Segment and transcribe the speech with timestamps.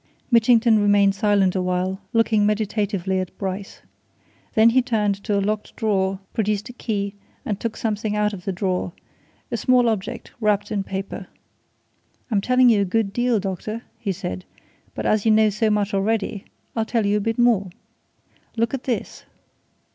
[0.31, 3.81] Mitchington remained silent awhile, looking meditatively at Bryce.
[4.55, 7.13] Then he turned to a locked drawer, produced a key,
[7.45, 8.93] and took something out of the drawer
[9.51, 11.27] a small object, wrapped in paper.
[12.31, 14.43] "I'm telling you a good deal, doctor," he said.
[14.95, 16.45] "But as you know so much already,
[16.75, 17.69] I'll tell you a bit more.
[18.57, 19.25] Look at this!"